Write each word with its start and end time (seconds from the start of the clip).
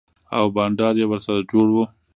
او 0.37 0.45
بنډار 0.55 0.95
يې 1.01 1.05
ورسره 1.09 1.41
جوړ 1.51 1.67
و. 1.75 1.77